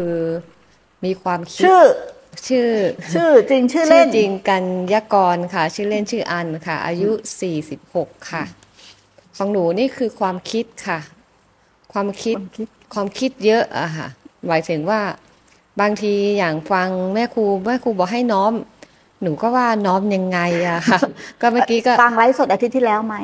[0.00, 0.22] คือ
[1.04, 1.82] มีความคิดชื่อ
[2.48, 2.68] ชื่อ
[3.14, 7.10] ชื่อจริงชื่อชื่เล่อนจริงกัญญากรค่ะ ชื่อเล่นชื่ออันค่ะ อายุ
[7.70, 8.44] 46 ค่ะ
[9.36, 10.98] ของหนูนี่คือความคิดค่ะ
[11.92, 12.36] ความคิด
[12.94, 14.08] ความคิดเยอะอะค่ะ
[14.48, 15.00] หมายถึงว่า
[15.80, 18.52] บางทีอย่างฟังแม่ครูแม่ครูบอกให้น้อม
[19.22, 20.38] หนูก็ว่าน้อมยังไง
[20.68, 20.98] อะค่ะ
[21.40, 23.16] ก็เมื่อกี้ก็ฟังไลฟ์สดอาทิตย์ที่แล้วไหม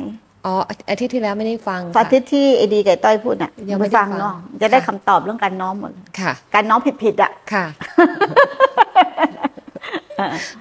[0.45, 0.53] อ๋อ
[0.89, 7.65] อาทิตย์ที่แล้วไม่ได้ฟังอาทิค่ะตย์ที่เอดีกับต้อยพูดน่ะยังไม่ไม่ฟังได้ฟังเนาะจะได้ค่ะคำตอบเรื่องการน้อมหมดค่ะ การน้อมผิดๆอะค่ะ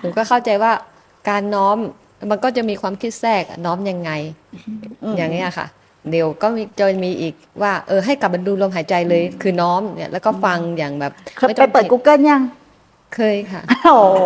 [0.01, 0.73] หนูก็เข้าใจว่า
[1.29, 1.77] การน้อม
[2.31, 4.11] มันก็จะมีความคิดแทรกน้อมยังไง
[5.17, 5.67] อย่างเงี้ยค่ะ
[6.11, 12.43] เดี๋ยวก็มีจะมีอีกว่าเออให้กลับมาดูลมหายใจเลย คือน้อมเนี่ยแล้วก็ฟังอย่างแบบเคยไม่ไปต้องเปิดคิ Google ยัง
[13.15, 14.19] เคยค่ะโอ้โห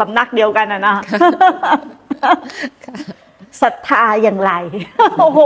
[0.00, 0.94] สำนักเดียวกันอะนะ
[3.62, 4.52] ศรัทธาอย่างไร
[5.18, 5.40] โอ้โห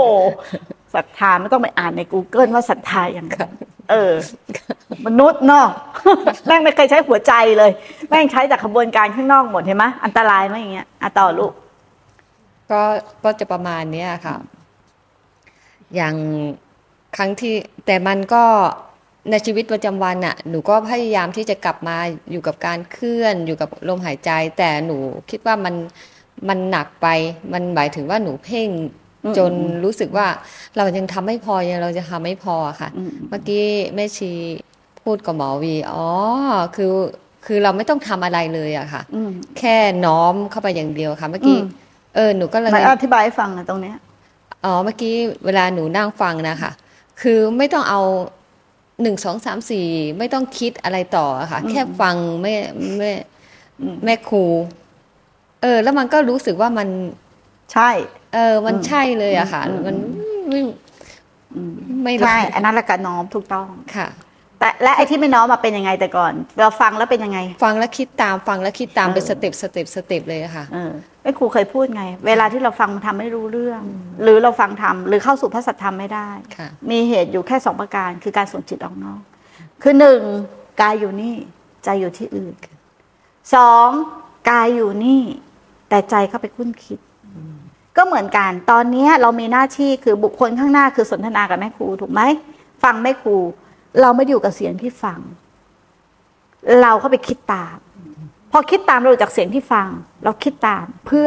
[0.94, 3.42] ศรัทธาไม่ต้องไปอ่านใน Google ว่าศรัทธาอย่างไร
[3.90, 4.12] เออ
[5.06, 5.66] มนุษย์เนาะ
[6.46, 7.70] แม่งไม่เคยใช้หัวใจเลย
[8.08, 11.52] แม่งใช้จากขบวนการข้างนอกหมดเห็นไหมอันตรายไหมอย่างเงี้ยอะต่อลูก
[12.70, 12.80] ก็
[13.24, 14.36] ก็จะประมาณเนี้ยค่ะ
[15.94, 16.14] อย่าง
[17.16, 17.54] ครั้งที่
[17.86, 18.44] แต่มันก็
[19.30, 21.96] ในชีวิตประจำวันน่ะ หนูก็พยายามที่จะกลับมา
[22.30, 24.96] อยู่กับการเคลื่อนอยู่กับลมหายใจ แต่หนู
[25.30, 25.74] คิดว่ามัน
[26.48, 27.06] มันหนักไป
[27.52, 28.68] มันหมายถึงว่าหนูเพ่ง
[29.24, 29.52] อืมจน
[29.84, 30.26] รู้สึกว่า
[30.76, 34.32] เรายังทำไม่พอยังเราจะทำไม่พอค่ะอืมเมื่อกี้แม่ชี
[35.02, 36.04] พูดกับหมอวีอ๋อ
[36.76, 36.92] คือ
[37.46, 41.68] คือเราไม่ต้องทำอะไรเลยอะค่ะอืมแค่น้อมเข้าไปอย่างเดียวค่ะ เมื่อกี้อืม
[42.14, 43.96] เออหนูก็เลยไหนอธิบายให้ฟังอะตรงเนี้ย
[44.64, 46.70] อ๋อเมื่อกี้เวลาหนูนั่งฟังนะคะ
[47.20, 48.00] คือไม่ต้องเอา
[49.02, 52.54] หนึ่งสองสามสี่ไม่ต้องคิดอะไรต่ออะค่ะ แค่ฟังแม่
[52.98, 53.12] แม่
[53.80, 54.44] อืมแม่ครู
[55.62, 56.88] เออ แล้วมันก็รู้สึกว่ามัน
[57.72, 57.90] ใช่
[58.34, 59.96] เออ มันใช่เลยอะค่ะอืมมัน
[60.48, 60.60] ไม่
[61.54, 61.72] อืม
[62.04, 64.08] ไม่ใช่อันนั้นละการน้อมถูกต้องค่ะ
[64.58, 70.92] แต่และไอ้ที่ไม่น้อมมาเป็นยังไงแต่ก่อน เราฟังแล้วเป็นยังไง ฟังแล้วคิดตามฟังแล้วคิดตามเออเป็น step step step เลยอะค่ะเออ
[71.22, 73.82] แม่ครูเคยพูดไง เวลาที่เราฟังมันทำไม่รู้เรื่อง
[74.22, 79.20] หรือเราฟังทำหรือเข้าสู่พระสัทธรรมไม่ได้ค่ะมีเหตุอยู่แค่สองประการ คือการส่งจิตออกนอก
[79.82, 80.20] คือหนึ่ง
[80.80, 81.34] กายอยู่นี่
[81.84, 82.54] ใจอยู่ที่อื่น
[83.54, 83.88] สอง
[84.50, 85.22] กายอยู่นี่
[85.92, 86.98] แต่ใจเข้าไปคุ้นคิด
[87.96, 92.20] ก็เหมือนกัน ตอนนี้เรามีหน้าที่คือบุคคลข้างหน้าคือสนทนากับแม่ครูถูกไหม
[92.82, 93.36] ฟังแม่ครู
[94.00, 95.18] เราไม่อยู่กับเสียงที่ฟัง
[96.82, 97.76] เราเข้าไปคิดตาม
[98.52, 99.88] พอคิดตามเราจากเสียงที่ฟัง
[100.24, 101.26] เราคิดตาม เพื่อ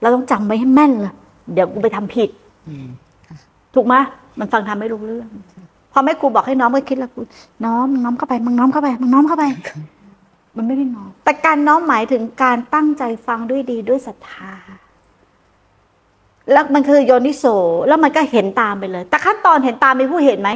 [0.00, 1.14] เราต้องจำไว้ให้แม่นเลย
[1.52, 2.30] เดี๋ยวกูไปทำผิด
[3.74, 3.94] ถูกไหม
[4.38, 5.28] มันฟังทำไม่รู้เรื่อง
[5.92, 7.20] พอแม่ครูบอกให้น้อมก็คิดแล้วกู
[7.64, 9.44] น้อมน้อมเข้าไปมึงน้อมเข้าไปมึงน้อมเข้าไป
[10.56, 14.52] มันไม่ได้น้อม แต่การน้อมหมายถึงการตั้งใจฟังด้วยดีด้วยศรัทธา
[16.52, 17.44] แล้วมันคือโยนิโส
[17.88, 20.50] แล้วมันก็เห็นตามไปเลย แต่ขั้นตอนเห็นตามมีผู้เห็นไหม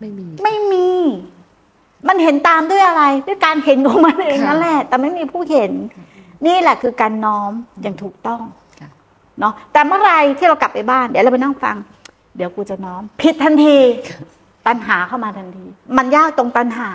[0.00, 0.86] ไม่มี ไม่มี
[2.08, 5.72] มันเห็นตามด้วยอะไร ด้วยการเห็นของมันเองค่ะนั่นแหละ แต่ไม่มีผู้เห็น
[6.46, 7.52] นี่แหละคือการน้อม
[7.82, 8.42] อย่างถูกต้อง
[8.80, 8.90] ค่ะ
[9.40, 11.76] เนาะ แต่เมื่อไหรที่เรากลับไปบ้าน เดี๋ยวเราไปนั่งฟัง
[12.36, 13.76] เดี๋ยวกูจะน้อม ผิดทันที
[14.66, 15.64] ตัณหาเข้ามาทันที
[15.96, 16.90] มันยากตรงตัณหา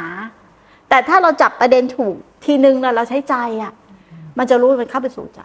[0.89, 2.15] แต่ถ้าเราจับประเด็นถูก
[2.45, 3.73] ทีนึงแล้วเราใช้ใจอะ
[4.37, 5.41] มันจะรู้มันเข้าไปสู่ใจ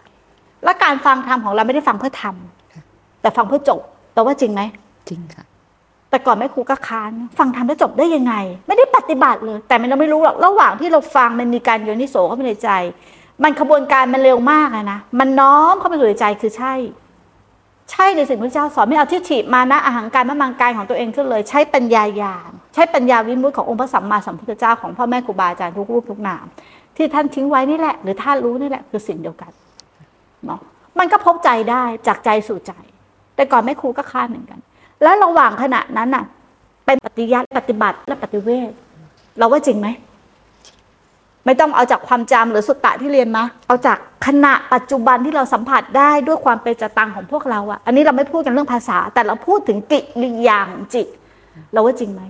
[0.63, 3.81] และการฟังธรรมของเราไม่ได้ฟังเพื่อทำแต่ฟังเพื่อจบ
[4.13, 4.61] แต่ว่าจริงไหม
[5.09, 5.45] จริงค่ะ
[6.09, 8.33] แต่ก่อนแม่ครูก็ค้านฟังทำแล้วจบได้ยังไง
[8.67, 12.69] ไม่ได้ปฏิบัติเลย แต่มันเราไม่รู้หรอกระหว่างที่เราฟังมันมีการโยนิโสเข้าไปในใจ
[13.43, 16.73] มันขบวนการมันเร็วมากอะนะ มันน้อมเข้าไปสู่ในใจคือใช่
[17.91, 26.45] ใช่ในสิ่งที่พระเจ้าสอนไม่เอาทิฏฐิมานะอาหังการมะมังกายของตัวเองขึ้นเลย ใช้ปัญญาญาณ ใช้ปัญญาวิมุตติขององค์พระสัมมาสัมพุทธเจ้าของพ่อแม่ครูบาอาจารย์ทุกรูปทุกนาม
[26.97, 29.51] ที่ท่านทิ้งไว้นี่แหละ หรือท่านรู้นี่แหละคือสิ่งเดียวกัน
[30.45, 30.59] เนาะ
[30.99, 32.73] มันก็พบใจได้จากใจสู่ใจ
[33.35, 34.59] แต่ก่อนแม่ครูก็ค้านเหมือนกัน
[35.03, 36.23] แล้วระหว่างขณะนั้นน่ะ
[36.85, 38.71] เป็นปฏิยัติปฏิบัติและปฏิเวท
[39.37, 39.87] เราว่าจริงไหม
[41.45, 51.07] ไม่ต้องเอาจากความจำหรือสุตตะที่เรียนมาเอาจากขณะปัจจุบันที่เราสัมผัสได้ด้วยความเป็นจตังของพวกเราอะอันนี้เราไม่พูดกันเรื่องภาษา แต่เราพูดถึงกิริยาของจิต
[51.73, 52.21] เราว่าจริงไหม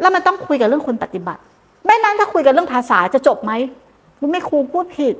[0.00, 1.40] แล้วมันต้องคุยกับเรื่องคนปฏิบัติ
[1.86, 3.52] ไม่นั้นถ้าคุยกันเรื่องภาษาจะจบไหม
[4.32, 5.14] ไม่ครูพูดผิด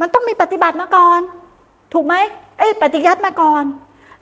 [0.00, 1.20] มันต้องมีปฏิบัติมาก่อน
[1.92, 2.14] ถูกไหม
[2.58, 3.64] เอ้ยปฏิยัติมาก่อน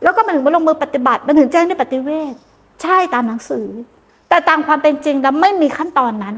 [0.02, 2.34] แล้วก็มาถึงมาลงมือปฏิบัติ มันถึงแจ้งได้ปฏิเวท
[2.82, 3.66] ใช่ตามหนังสือ
[4.28, 6.34] แต่ตามความเป็นจริงแล้วไม่มีขั้นตอนนั้น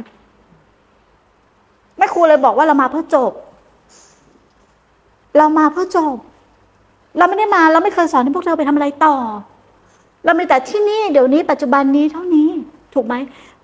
[1.98, 3.32] แม่ครูเลยบอกว่าเรามาเพื่อจบ
[5.38, 6.16] เรามาเพื่อจบ
[7.18, 9.14] เราไม่ได้มาเราไม่เคยสอนให้พวกเธอไปทำอะไรต่อ
[10.24, 12.37] เรามีแต่ที่นี่เดี๋ยวนี้ปัจจุบันนี้เท่านี้
[12.98, 13.16] ถูกไหม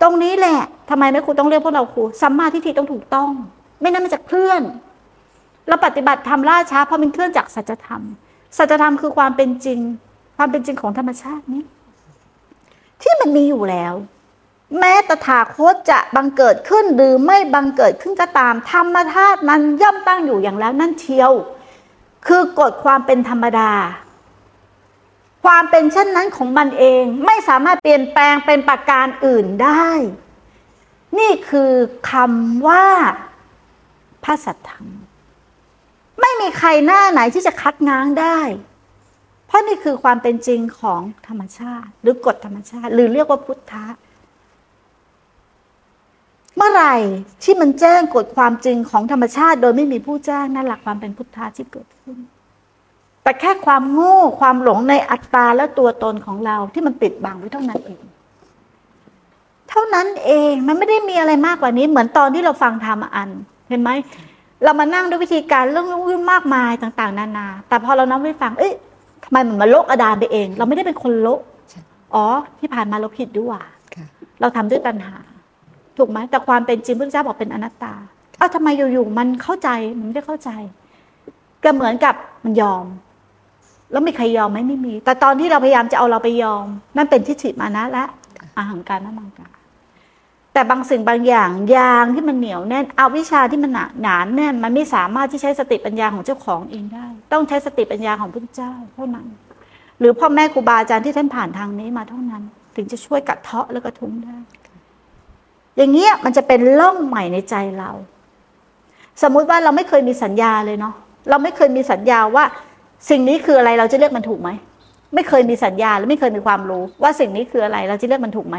[0.03, 0.59] ตรงนี้แหละ
[0.91, 3.31] ทำไมแม่ครูต้องเรียกพวกเราครูสัมมาทิฏฐิต้องถูกต้อง
[3.81, 4.63] ไม่นั้นมันจะเคลื่อน
[5.69, 8.03] เราปฏิบัติทำล่าช้าเพราะมันเคลื่อนจากสัจธรรม
[8.59, 9.81] สัจธรรมคือความเป็นจริง
[10.37, 11.63] ความเป็นจริงของธรรมชาตินี้
[13.03, 13.95] ที่มันมีอยู่แล้ว
[14.79, 21.33] แม้ตถาคตจะบังเกิดขึ้นหรือไม่บังเกิดขึ้นก็ตาม ธรรมธาตุนั้นย่อมตั้งอยู่อย่างแล้วนั่นเชียว
[22.27, 23.71] คือกฎความเป็นธรรมดา
[25.45, 29.89] ความเป็นเช่นนั้นของมันเองไม่สามารถเปลี่ยนแปลงเป็นประการอื่นได้
[31.19, 31.73] นี่คือ
[32.11, 32.87] คำว่า
[34.25, 34.87] พระสัทธรรม
[36.21, 38.39] ไม่มีใครหน้าไหนที่จะคัดง้างได้
[39.47, 43.87] เพราะนี่คือความเป็นจริงของธรรมชาติ หรือกฎธรรมชาติ หรือเรียกว่าพุทธะ
[46.57, 46.95] เมื่อไหร่
[47.43, 52.17] ที่มันแจ้งกฎความจริงของธรรมชาติ โดยไม่มีผู้แจ้งนั่นหลักความเป็นพุทธะที่เกิดขึ้น
[53.25, 58.01] แต่แค่ความโง่ความหลงในอัตตาและตัวตนของเราที่มันปิดบังไว้เท่านั้นเอง
[59.69, 63.31] เท่านั้นเองมันไม่ได้มีอะไรมากกว่านี้ เหมือนตอนที่เราฟังธรรมอัน
[63.69, 63.91] เห็นไหม
[64.65, 68.73] เรามานั่งด้วยวิธีการเรื่องวุ่นมากมายต่าง ๆ นานา แต่พอเรานั่งไปฟัง เอ้ย
[69.25, 71.41] ทำไมมันมาโลกอดานไปเอง เราไม่ได้เป็นคนโลก
[72.15, 72.25] อ๋อ
[72.59, 73.63] ที่ผ่านมาเราผิดด้วยว่า
[73.95, 74.07] ค่ะ
[74.41, 75.17] เราทำด้วยตัณหา
[75.97, 77.95] ถูกไหมแต่ความเป็นจริงพระเจ้าบอกเป็นอนัตตา
[78.39, 79.69] เอ้าทำไมอยู่ๆมันเข้าใจ
[79.99, 80.51] มันไม่ได้เข้าใจ
[81.65, 82.85] ก็เหมือนกับมันยอม
[83.95, 88.05] แล้วมีใครยอมไหมไม่มี แต่ตอนที่เราพยายามจะเอาเราไปยอม นั่นเป็นทิฏฐิมานะและ
[88.57, 89.51] อาหังการนั่นมังการ
[90.53, 99.27] แต่บางสิ่งบางอย่างยางที่มันเหนียวแน่นเอาวิชาที่มันหนาหนาแน่น มันไม่สามารถที่ใช้สติปัญญาของเจ้าของเองได้ ต้องใช้สติปัญญาของพระเจ้าเท่านั้น
[99.99, 102.43] หรือพ่อแม่ครูบาอาจารย์ที่ท่านผ่านทางนี้มาเท่านั้น
[102.77, 104.37] ถึงจะช่วยกัดเทาะและกระทุ้งได้
[105.77, 107.91] อย่างเงี้ยมันจะเป็นล่องใหม่ในใจเรา
[109.23, 110.95] สมมุติว่าเราไม่เคยมีสัญญาเลยเนาะ
[111.31, 112.45] เราไม่เคยมีสัญญาว่า
[113.11, 114.51] สิ่งนี้คืออะไรเราจะเรียกมันถูกไหม
[115.15, 118.57] ไม่เคยมีสัญญาและไม่เคยมีความรู้ ว่าสิ่งนี้คืออะไรเราจะเรียกมันถูกไหม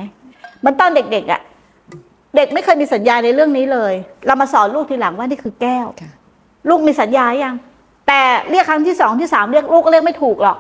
[0.61, 1.41] เหมันตอนเด็กๆอะ่ะ
[2.35, 3.93] เด็กไม่เคยมีสัญญาในเรื่องนี้เลย
[4.27, 6.11] เรามาสอนลูกทีหลังว่านี่คือแก้วค่ะ
[6.69, 7.55] ลูกมีสัญญายัง
[8.07, 8.21] แต่
[8.51, 10.57] เรียกครั้งที่สองที่สามเรียกลูกก็เรียกไม่ถูกหรอก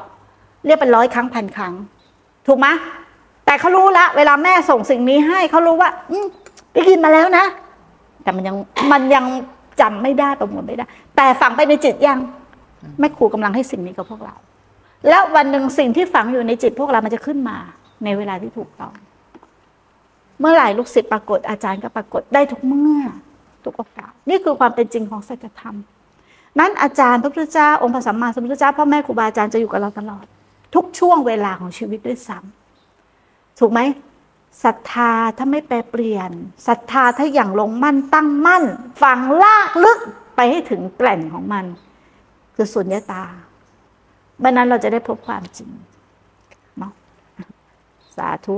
[0.65, 1.73] เรียกเป็นร้อยครั้งพันครั้ง
[2.47, 2.67] ถูกไหม
[3.45, 6.25] แต่เขารู้ละ เวลาแม่ส่งสิ่งนี้ให้เขารู้ว่า อืม
[6.71, 7.45] ไปกินมาแล้วนะ
[8.23, 8.55] แต่มันยัง
[8.91, 9.25] มันยัง
[9.81, 10.85] จำไม่ได้ประมวลไม่ได้
[11.15, 12.17] แต่ฝังไปในจิตยัง
[12.99, 14.35] แม่ครูกำลังให้สิ่งนี้กับพวกเรา
[15.09, 17.57] แล้ววันหนึ่งสิ่งที่ฝังอยู่ในจิตพวกเรามันจะขึ้นมา
[18.03, 18.93] ในเวลาที่ถูกต้อง
[20.39, 23.03] เมื่อไหร่ลูกศิษย์ปรากฏอาจารย์ก็ปรากฏได้ทุกเมื่อ
[23.63, 25.75] ทุกโอกาสนี่คือความเป็นจริงของสัจธรรม
[26.59, 30.25] นั้นอาจารย์พระพุทธเจ้าองค์พระสัมมาสัมพุทธเจ้าพ่อแม่ครูบาอาจารย์จะอยู่กับเราตลอด
[30.75, 33.79] ทุกช่วงเวลาของชีวิตด้วยซ้ำถูกไหม
[34.63, 36.31] ศรัทธาถ้าไม่แปรเปลี่ยน
[36.67, 38.63] ศรัทธาถ้าอย่างลงมั่นตั้งมั่น
[39.01, 39.99] ฝังลากลึก
[40.35, 41.65] ไปให้ถึงแก่นของมัน
[42.55, 43.23] คือสุญญตา
[44.39, 45.69] เมื่อนั้นเราจะได้พบความจริง
[46.77, 46.93] เนาะ
[48.15, 48.55] สาธุ